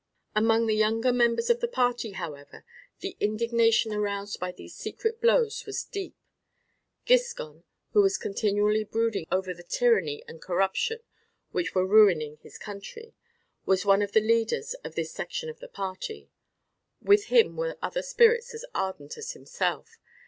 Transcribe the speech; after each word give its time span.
Among 0.35 0.65
the 0.65 0.73
younger 0.73 1.13
members 1.13 1.51
of 1.51 1.59
the 1.59 1.67
party, 1.67 2.13
however, 2.13 2.65
the 3.01 3.15
indignation 3.19 3.93
aroused 3.93 4.39
by 4.39 4.51
these 4.51 4.73
secret 4.75 5.21
blows 5.21 5.63
was 5.67 5.83
deep. 5.83 6.15
Giscon, 7.05 7.65
who 7.93 8.01
was 8.01 8.17
continually 8.17 8.83
brooding 8.83 9.27
over 9.31 9.53
the 9.53 9.61
tyranny 9.61 10.23
and 10.27 10.41
corruption 10.41 11.01
which 11.51 11.75
were 11.75 11.85
ruining 11.85 12.37
his 12.37 12.57
country, 12.57 13.13
was 13.67 13.85
one 13.85 14.01
of 14.01 14.13
the 14.13 14.21
leaders 14.21 14.73
of 14.83 14.95
this 14.95 15.11
section 15.13 15.49
of 15.51 15.59
the 15.59 15.67
party; 15.67 16.31
with 16.99 17.25
him 17.25 17.55
were 17.55 17.77
other 17.79 18.01
spirits 18.01 18.55
as 18.55 18.65
ardent 18.73 19.19
as 19.19 19.33
himself. 19.33 19.99